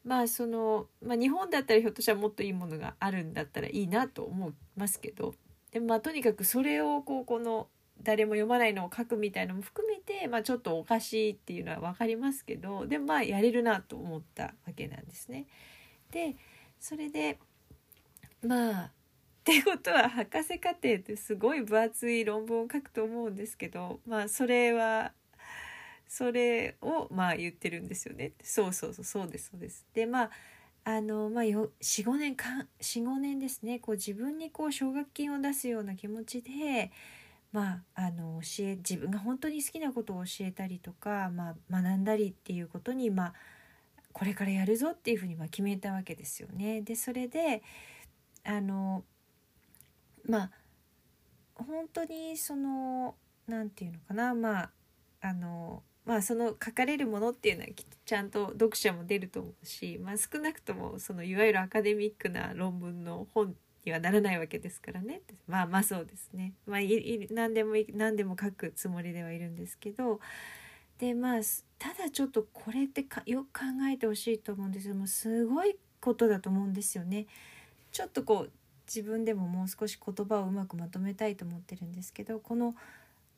[0.04, 5.34] まあその、まあ、日本だったらひょっとしたらもっといいものがあるんだったらいいなと思いますけど。
[5.72, 7.68] でもまあとにかくそれをこうこの
[8.02, 15.46] 誰も読まないのを書くみたいのも含めて、まあ、ちょっとおかしいっていうのは分かりますけどでもまあやれるなと思ったわけなんですね。
[16.10, 16.36] で
[16.80, 17.38] それで
[18.42, 25.12] まあってことは博士課程ってすごい分厚い論文を書くと思うんですけどまあそれは
[26.06, 28.32] それをまあ言ってるんですよね。
[28.42, 29.86] そうそうそうそうですそうです。
[29.94, 30.30] でまあ
[30.82, 36.90] あのまあ、45年間45年ですねこう自分にこう奨学金を出すような気持ちで
[37.52, 43.34] まあ、あの教え自分が本当に好きなことを教えたりとか、まあ、学んだりっていうことに、まあ、
[44.12, 46.82] これからやるぞっていうふうにまあ決めたわけですよね。
[46.82, 47.62] でそれで
[48.44, 49.04] あの
[50.28, 50.50] まあ
[51.54, 53.14] 本当にその
[53.46, 54.70] なんていうのかなまあ
[55.20, 57.68] あのまあその書かれるものっていうのは
[58.04, 63.54] ちゃんと読者も出ると思うし、まあ、少なくともそのいわゆるアカデミックな論文の本
[63.90, 65.20] にはならないわけですからね。
[65.46, 70.20] まあまあそうですね、まあ、いい何でも何でも書くつもりではいるんですけど。
[70.98, 71.40] でまあ
[71.78, 74.94] ただちょっとこれってかよく考えてほしいと思うんですよ。
[74.94, 77.26] もうすごいことだと思うんですよね。
[77.90, 78.50] ちょっとこう
[78.86, 82.38] 自分でももう少し言葉をうまくまとめたいと思ってるんですけど。
[82.38, 82.74] この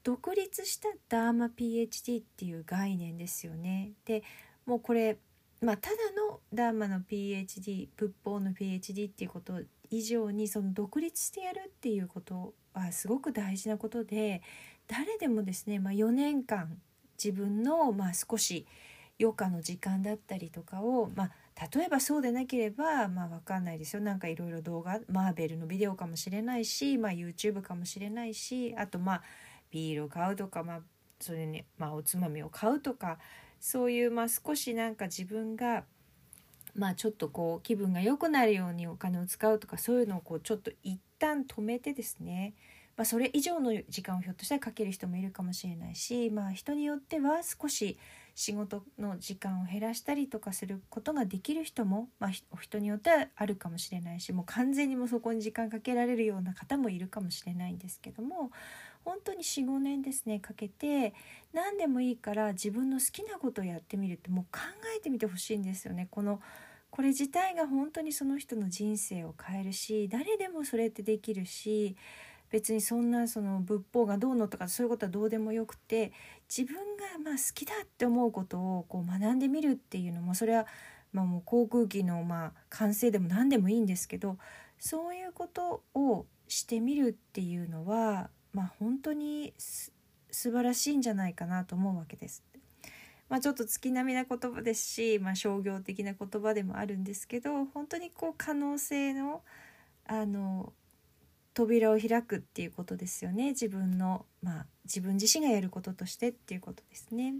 [0.04, 3.92] 独立したダーマ PhD っていう概念ですよね。
[4.04, 4.24] で
[4.66, 5.16] もうこれ
[5.62, 5.96] まあ、ただ
[6.28, 9.60] のダーマの PhD 仏法の PhD っていうこと
[9.92, 14.42] 以上にその独立してやるっていうことはすごく大事なことで
[14.88, 16.78] 誰でもですね、まあ、4年間
[17.22, 18.66] 自分のまあ少し
[19.20, 21.30] 余暇の時間だったりとかを、まあ、
[21.76, 24.02] 例えばそうでなければまあ分かんないですよ。
[24.02, 29.22] なんかいろいろ動画マーベルのビデオかもしれないし、まあ、YouTube かもしれないしあとまあ
[29.70, 30.80] ビールを買うとか、まあ、
[31.20, 33.18] それに、まあ、おつまみを買うとか
[33.60, 35.84] そういう、まあ、少しなんか自分が
[36.74, 42.54] まあちょっとこう気分が良くなるようにお金を使うとかそういうのをこうちょっと一旦止めてですね。
[42.96, 47.98] まあ、それ以上の時間をひょっとしたらかける人もいるかもしれないし、まあ、人によっては少し
[48.34, 52.30] 仕事の時間を減らしたりとかすることができる人も、まあ、
[52.60, 58.50] 人によってはあるかもしれないしもう完全にもそこに時間かけられるような方もいるかもしれないんですけども
[59.04, 61.14] 本当に45年ですねかけて
[61.52, 64.60] 何でもいいから自分の好きなことをやってみるってもう考
[64.96, 66.08] えてみてほしいんですよね。
[66.10, 66.40] この
[66.90, 71.96] これ自体が本当にその人の人生を変えるし誰でもそれってできるし
[72.50, 76.12] 別にそんなその仏法がどうのとかそういうことはどうでもよくて
[76.54, 80.66] 自分がまあ好きだって思うことをこう学んでみるっていうのもそれは
[81.14, 84.36] まあもう航空機のまあ完成でも何でもいいんですけど
[84.78, 89.92] そういうことをしてみるっていうのはまあ本当に素
[90.30, 92.42] 晴らしいんじゃないかなと思うわけです。
[93.28, 99.42] まあ、ちょっと月並みな言葉ですし、まあ、商業的な言葉でもあるんですけど本当にこう可能性の
[100.06, 100.74] あの
[101.54, 103.50] 扉を開くっていうことですよね。
[103.50, 107.34] 自分のまあ自分自身がやることとしてっていうことですね。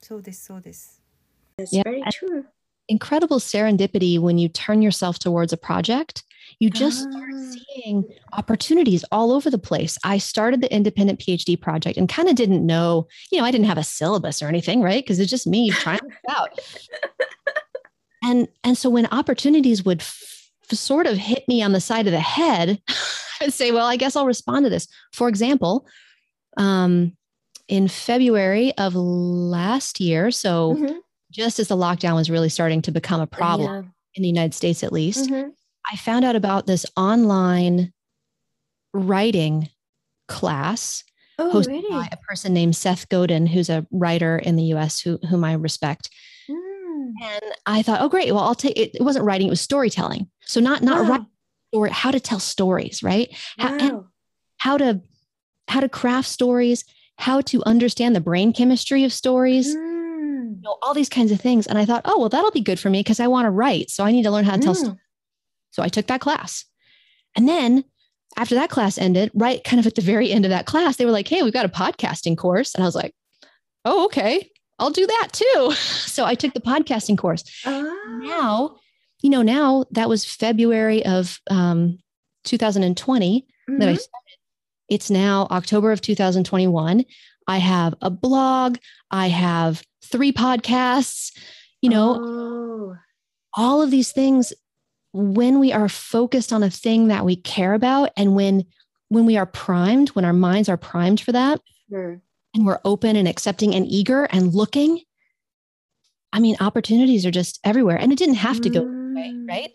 [0.00, 1.02] そうですそうです。
[1.66, 1.82] す
[2.88, 6.24] Incredible serendipity when you turn yourself towards a project.
[6.58, 9.98] You just start seeing opportunities all over the place.
[10.04, 13.66] I started the independent PhD project and kind of didn't know, you know, I didn't
[13.66, 15.04] have a syllabus or anything, right?
[15.04, 16.58] Because it's just me trying it out.
[18.24, 22.12] and and so when opportunities would f- sort of hit me on the side of
[22.12, 22.80] the head,
[23.40, 24.88] I'd say, well, I guess I'll respond to this.
[25.12, 25.86] For example,
[26.56, 27.16] um,
[27.68, 30.96] in February of last year, so mm-hmm.
[31.30, 33.90] Just as the lockdown was really starting to become a problem yeah.
[34.14, 35.50] in the United States, at least, mm-hmm.
[35.90, 37.92] I found out about this online
[38.92, 39.68] writing
[40.26, 41.04] class
[41.38, 41.90] oh, hosted really?
[41.90, 45.54] by a person named Seth Godin, who's a writer in the US who, whom I
[45.54, 46.10] respect.
[46.50, 47.12] Mm.
[47.22, 48.32] And I thought, oh, great.
[48.32, 48.94] Well, I'll take it.
[48.94, 50.28] It wasn't writing, it was storytelling.
[50.42, 51.10] So not, not wow.
[51.10, 51.26] writing
[51.72, 53.28] or how to tell stories, right?
[53.58, 53.78] Wow.
[53.78, 54.06] How,
[54.58, 55.00] how to
[55.68, 56.84] how to craft stories,
[57.18, 59.87] how to understand the brain chemistry of stories, mm.
[60.68, 61.66] Know, all these kinds of things.
[61.66, 63.90] And I thought, oh well, that'll be good for me because I want to write,
[63.90, 64.64] so I need to learn how to mm.
[64.64, 64.98] tell stories.
[65.70, 66.64] So I took that class,
[67.36, 67.84] and then
[68.36, 71.04] after that class ended, right, kind of at the very end of that class, they
[71.04, 73.14] were like, "Hey, we've got a podcasting course," and I was like,
[73.84, 74.50] "Oh, okay."
[74.80, 75.72] I'll do that too.
[76.08, 77.44] So I took the podcasting course.
[77.64, 78.20] Oh.
[78.24, 78.78] Now
[79.22, 81.98] you know, now that was February of um,
[82.44, 83.78] 2020 mm-hmm.
[83.78, 83.98] that I mm-hmm.
[83.98, 84.36] started.
[84.88, 87.04] It's now October of 2021.
[87.46, 88.78] I have a blog.
[89.10, 91.32] I have three podcasts.
[91.80, 92.96] You know, oh.
[93.56, 94.52] all of these things.
[95.14, 98.66] When we are focused on a thing that we care about, and when
[99.08, 102.20] when we are primed, when our minds are primed for that, sure.
[102.54, 105.00] and we're open and accepting and eager and looking,
[106.32, 107.96] I mean, opportunities are just everywhere.
[107.96, 108.82] And it didn't have to go
[109.18, 109.48] way, mm.
[109.48, 109.70] right?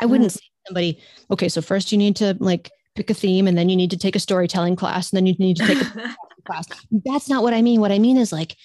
[0.00, 3.56] I wouldn't say somebody, okay, so first you need to like pick a theme and
[3.56, 6.16] then you need to take a storytelling class and then you need to take a
[6.46, 6.66] class.
[7.04, 7.80] That's not what I mean.
[7.80, 8.56] What I mean is like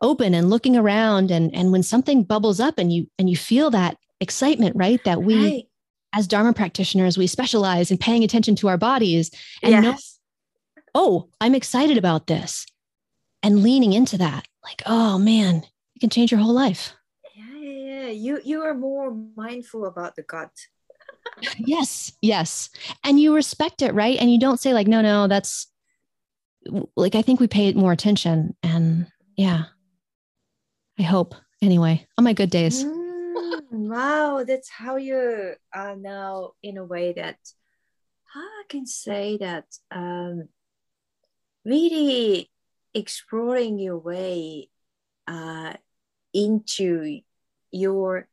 [0.00, 3.70] open and looking around and and when something bubbles up and you and you feel
[3.70, 5.02] that excitement, right?
[5.04, 5.64] That we right.
[6.14, 9.30] as Dharma practitioners, we specialize in paying attention to our bodies
[9.62, 9.82] and yes.
[9.82, 12.66] know, oh, I'm excited about this.
[13.42, 15.64] And leaning into that, like, oh man,
[16.00, 16.94] it can change your whole life
[17.36, 20.50] Yeah yeah you you are more mindful about the gut
[21.58, 22.70] yes yes
[23.04, 25.66] and you respect it right and you don't say like no no that's
[26.96, 29.06] like i think we pay more attention and
[29.36, 29.64] yeah
[31.00, 36.76] i hope anyway on my good days mm, wow that's how you are now in
[36.76, 37.38] a way that
[38.34, 40.48] i can say that um
[41.64, 42.50] really
[42.94, 44.68] exploring your way
[45.26, 45.72] uh
[46.32, 47.20] into
[47.72, 48.28] your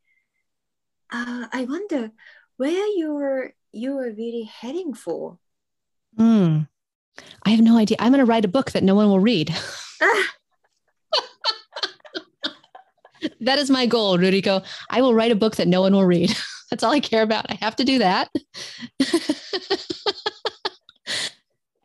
[1.12, 2.12] uh, I wonder
[2.58, 5.38] where your you are really heading for?
[6.18, 6.68] Mm.
[7.44, 7.98] I have no idea.
[8.00, 9.56] I'm going to write a book that no one will read.
[13.42, 14.66] that is my goal, Ruriko.
[14.90, 16.36] I will write a book that no one will read.
[16.70, 17.46] That's all I care about.
[17.50, 18.30] I have to do that.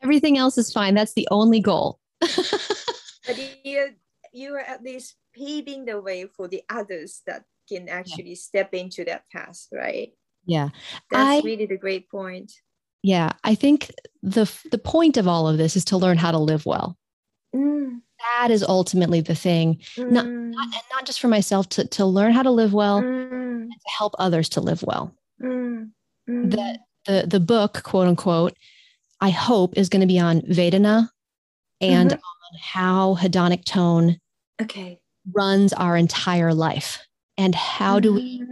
[0.02, 0.94] Everything else is fine.
[0.94, 2.00] That's the only goal.
[2.20, 3.90] but you,
[4.32, 8.36] you are at least paving the way for the others that can actually yeah.
[8.36, 10.12] step into that path, right?
[10.44, 10.70] Yeah.
[11.10, 12.52] That's I, really the great point.
[13.02, 13.30] Yeah.
[13.44, 13.92] I think
[14.22, 16.96] the the point of all of this is to learn how to live well.
[17.54, 18.00] Mm.
[18.38, 19.80] That is ultimately the thing.
[19.96, 20.10] Mm.
[20.10, 23.62] Not, not, and not just for myself to, to learn how to live well mm.
[23.62, 25.14] and to help others to live well.
[25.42, 25.90] Mm.
[26.26, 28.56] The, the the book, quote unquote,
[29.20, 31.08] I hope is going to be on Vedana
[31.80, 32.16] and mm-hmm.
[32.16, 34.18] on how hedonic tone
[34.60, 35.00] okay.
[35.32, 37.00] runs our entire life.
[37.38, 38.44] And how do we,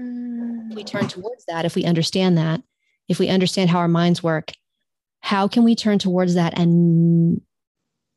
[0.74, 2.62] we turn towards that if we understand that?
[3.09, 4.53] If we understand how our minds work,
[5.20, 7.40] how can we turn towards that and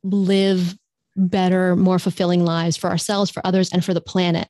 [0.03, 0.77] live
[1.15, 4.47] better, more fulfilling lives for ourselves, for others, and for the planet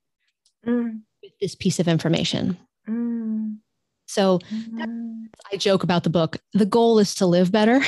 [0.66, 1.02] mm.
[1.22, 2.58] with this piece of information?
[2.88, 3.58] Mm.
[4.08, 5.26] So mm.
[5.52, 6.38] I joke about the book.
[6.54, 7.82] The goal is to live better.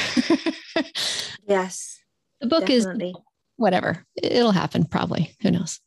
[1.47, 1.99] yes.
[2.41, 3.09] The book definitely.
[3.09, 3.15] is
[3.57, 4.05] whatever.
[4.21, 5.35] It'll happen probably.
[5.41, 5.79] Who knows?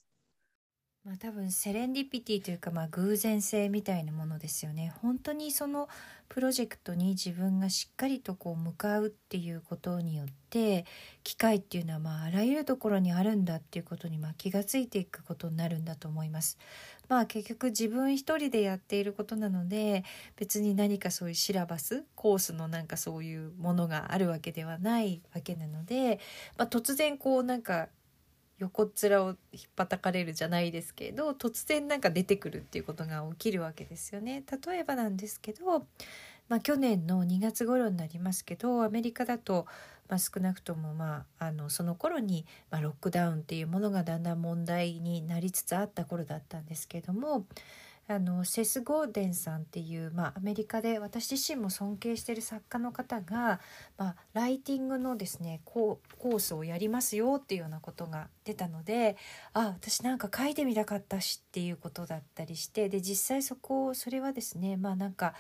[1.09, 5.89] まあ、多分セレンディピティというか、まあ、偶然性みたいなものですよね本当にその
[6.29, 10.85] プロジェクトに自分がしっかりとこう向かうっていうことによって
[11.25, 16.59] 機会っていうのはまああらゆるところにあるんだっていうことにまあ気がついていくことになるんだと思います。
[17.09, 20.05] まあ結局自分一人でやっていることなので
[20.37, 26.21] 別に何かそういうシラバスコースのなんかそういうものがあるわけではないわけなので、
[26.59, 27.89] まあ、突然こうなんか
[28.59, 34.43] 横っ面をひっぱたかれるじゃないですけど突然なんか出てくるっていうことが起きるわけですよね。
[34.67, 35.87] 例えばなんですけど、
[36.49, 39.67] まあ、去年の2月頃になりますけどアメリカだと、
[40.09, 47.47] まあ、少なくとも、まあ、あのその頃に、まあ、ロックダウンっていうものがだんだん問題になりつつあった頃だったんですけども
[48.11, 53.61] あのセス・ゴーデンさんっていう、まあ、アメリカで私自身も尊敬してる作家の方が、
[53.99, 59.19] まあ、ライティングのですねコースをやりますよっていうようなことが出たので
[59.53, 65.35] あ私なんか書いてみたかったしっていうことだったりしてで実際そこそれはですねまあなんか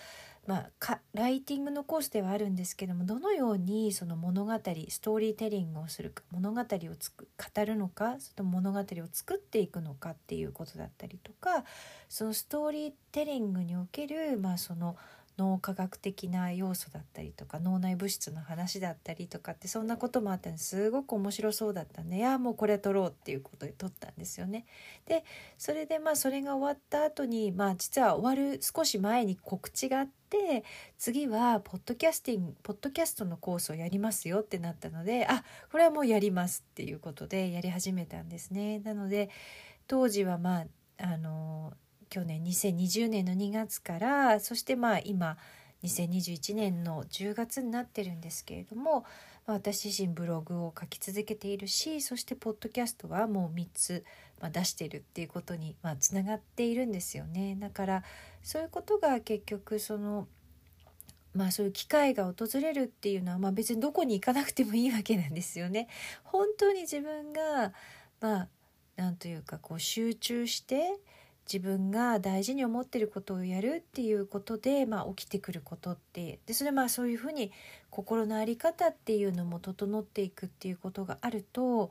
[0.49, 6.65] まあ、ライティングのコースではあるんですけどもどのようにその物語ストーリーテリングをするか物語を
[6.99, 11.65] つく語るのかその物語を作っていくのかっていうことだったりとか
[12.09, 14.97] そのストーリーテリングにおける、まあ、その
[15.39, 24.67] 脳科学的な要素だったりとか脳内物質の話だったりとかってそんなこともあったんですごく面白そうだったんでいやもうこれ撮ろうっていうことで撮ったんですよね。
[25.07, 25.25] で
[25.57, 30.65] それでまあそれが終わった後にまあ実は終わる少し前に告知があって
[30.99, 38.81] 次はポッドキャスティングポッドキャストのコースをやりますよってなったのであこれはもうやりますっていうことでやり始めたんですね。
[38.81, 39.31] なので
[39.87, 40.67] 当時はまあ
[40.99, 41.73] あの
[42.09, 45.37] 去年2020年の2月からそしてまあ今
[45.83, 49.05] 2021年の10月になってるんですけれども、
[49.47, 54.05] 私自身ブログを書き続けているしそしてポッドキャストはもう3つ、
[54.41, 57.57] まあ、出してるっていうことにまあつながっているんですよね。
[57.59, 58.03] だから
[58.43, 60.29] そういうことが結局その
[61.33, 65.89] まあそういう機会が訪れるっていうのは、まあ、別にどこに行かなくてもいいわけなんですよね。
[66.25, 67.73] 本当に自分が
[68.21, 68.49] まあ
[68.97, 70.99] なんというかこう集中して
[71.53, 77.51] 自分が大事に思ってることをやるっていうことで、まあ、起きてくることってでそれまあそういうふうに
[77.91, 81.91] 心の在り方っていうのも整っていくっていうことがあると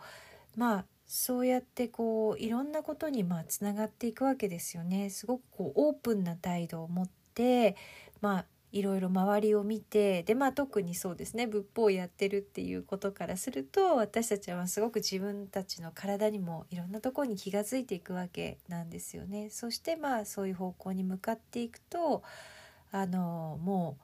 [0.56, 5.10] まあそうやってこういろんなことにまあつながっていくわけですよね。
[5.10, 7.76] すごくこうオープンな態度を持って
[8.22, 19.50] まあいろいろ周りを見てでまあ特にそうですね仏法をやってるっていうことからすると私たちはすごく自分たちの体にもいろんなところに気が付いていくわけなんですよね。
[19.50, 22.24] そしてまあそういう方向に向かっていくと
[22.92, 23.98] あのも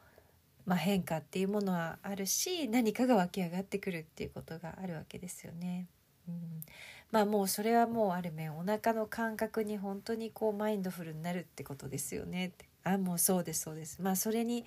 [0.66, 5.88] う、まあ、変化っていうものはあるし何かが湧き上がってくるっていうことがあるわけですよね。
[6.28, 6.64] うん、
[7.11, 12.53] まあもうそれはもうある面お腹の感覚に本当にこうマインドフルになるってことですよね
[12.84, 14.65] あもうそうですそうですまあそれに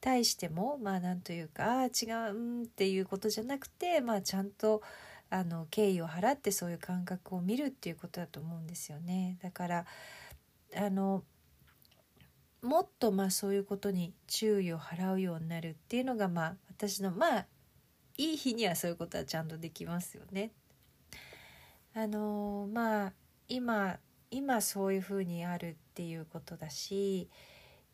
[0.00, 4.82] 対してもまあなんというかあ違うんっていうことじゃなくてまあちゃんと
[5.30, 9.38] あの敬意を払ってそういう感覚を見るっていうことだと思うんですよね。
[9.42, 9.86] だから
[10.76, 11.24] あの
[12.62, 17.46] もっとまあそういうことに注意を払うようになるっていうのがまあ私のまあ
[18.16, 20.52] いい日にはそういうことはちゃんとできますよね。
[21.94, 23.12] あのまあ
[23.48, 23.98] 今
[24.30, 27.28] 今そういうふうにあるっていうことだし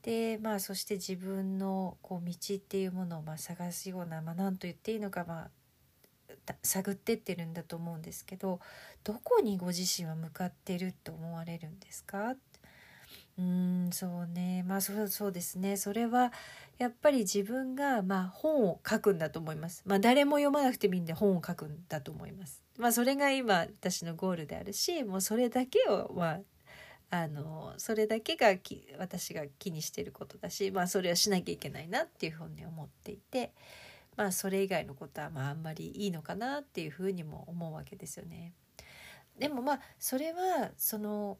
[0.02, 5.48] でまあそして自分のこう道っていうものをまあ探すような、まあ、何と言っていいのかま
[6.48, 8.60] あ探ってってるんだと思うんですけど
[9.04, 12.34] どこにご自身は向かってると思われるんですか？
[13.38, 14.62] うんそうね。
[14.66, 15.76] まあそうそうですね。
[15.76, 16.32] それは
[16.78, 19.82] やっぱり自分がまあ本を書くんだと思います。
[19.86, 22.62] まあ誰も読まなくてもいいんで本を書くんだと思います。
[22.78, 26.40] まあそれが今私のゴールであるしもうそれだけをまあ
[27.10, 33.52] あのそれだけがき私が気にしてることだしまあそれはしなきゃいけないなっていうふうに思っていて
[34.16, 38.52] まあそれ以外のことはまああんまりいいのかなっていうふうにも思うわけですよね。
[39.38, 41.38] でもまあそれはその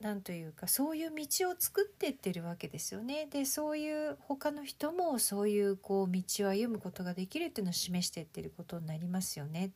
[0.00, 3.26] 何というかそういう道を作っていってるわけですよね。
[3.26, 9.72] でそういう他の人もそういうこう道を歩むことができるっていうのを示していってることになりますよね。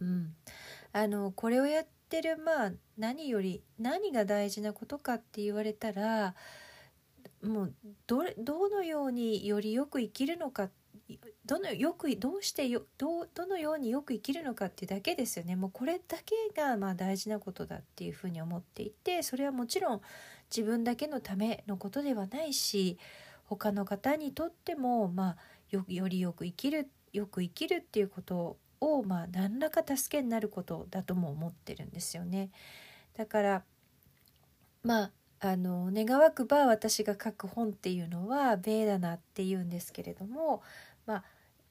[0.00, 0.34] うん、
[0.92, 6.34] あのこれをやってるまあ何より何が大事なことかって言われたら
[7.42, 7.74] もう
[8.06, 10.68] どどのようによりよく生きるのか
[11.46, 15.56] どのよくどうしてよどどのようによく生きるのかってだけですよね。
[15.56, 20.00] もうこれだけがまあ大事なことだっていうふうに思っていてそれはもちろん
[20.54, 22.98] 自分だけのためのことではないし
[23.44, 25.36] 他の方にとってもまあ
[25.70, 32.50] よよりよく生きるよく生きるっていうことをまあ何らか助けになることだとも思ってるんですよね。
[33.16, 33.62] だから
[34.82, 35.10] まあ
[35.40, 40.62] あの願わくば私が書く本っていうのはベーダナっていうんですけれども
[41.06, 41.24] まあ、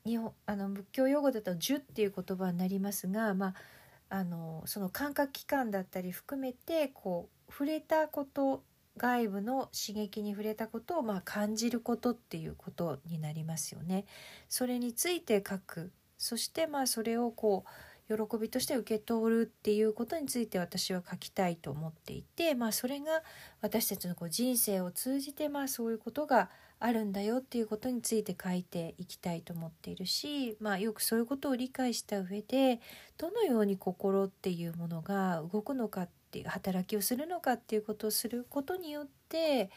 [0.05, 3.55] 日本あの仏教用語だと「呪」っていう言葉になりますが、まあ、
[4.09, 8.63] あのその感覚器官だったり含めてこう触れたこと
[8.97, 14.05] 外部の刺激に触れたことをまあ感じることっていうことになりますよね。
[14.49, 15.91] それについて書く
[16.21, 23.23] そしてまあそれをこう喜びとして受け取るっていうことについて私は書きたいと思っていて、まあ、それが
[23.61, 26.49] 私たちのこう人生を通じてまあそういうことが
[26.79, 32.81] あるんだよっていうことについて書いていきたいと思っているし、まあ、よくそういうことを理解した上で
[33.17, 39.69] どのように心っていうものが動くのかっていう働きをするのかっていうことをすることによって、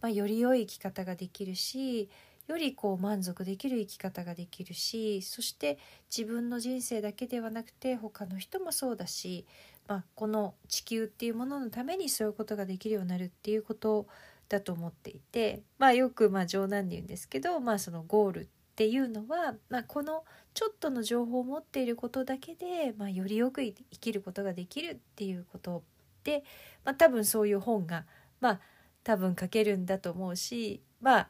[0.00, 2.08] まあ、より良い生き方ができるし
[2.48, 5.78] よりこう満足できる生き方ができるしそして
[6.14, 9.46] 自分の人生だけではなくて他の人もそうだし、
[9.88, 14.06] まあ、この地球っていうもののためにそういうことができるようになるっていうこと
[14.48, 25.82] だと思っていて、まあ、よくまあ冗談で言うんですけど、まあ、そのゴールっていうのは、まあ、このちょっとの情報を持っていることだけで、まあ、よりよく生きることができるっていうこと
[26.24, 26.44] で、
[26.84, 28.04] まあ、多分そういう本が、
[28.40, 28.60] まあ、
[29.04, 31.28] 多分書けるんだと思うしまあ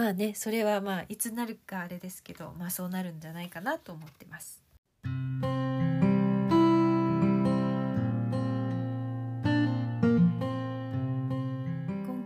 [0.00, 4.62] まあねそれはまあいつなるかあれですけど、まあ、そうなるんじゃないかなと思ってます。
[5.04, 5.12] 今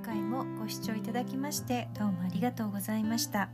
[0.04, 3.48] 回もご視聴いただきましてどうもありがとうございました、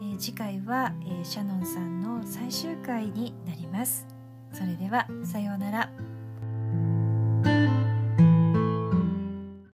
[0.00, 4.06] えー、次回は、えー、シャノンさんの最終回になります。
[4.54, 6.05] それではさようなら。